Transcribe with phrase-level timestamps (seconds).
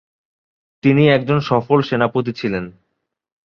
[0.83, 2.65] তিনি একজন সফল সেনাপতি ছিলেন।